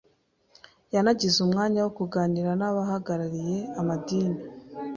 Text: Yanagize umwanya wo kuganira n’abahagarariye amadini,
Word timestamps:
Yanagize 0.93 1.37
umwanya 1.45 1.79
wo 1.85 1.91
kuganira 1.97 2.51
n’abahagarariye 2.59 3.57
amadini, 3.79 4.41